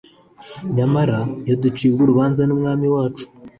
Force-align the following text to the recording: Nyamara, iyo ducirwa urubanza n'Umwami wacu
Nyamara, 0.75 1.19
iyo 1.45 1.55
ducirwa 1.63 1.99
urubanza 2.03 2.41
n'Umwami 2.45 2.87
wacu 2.95 3.25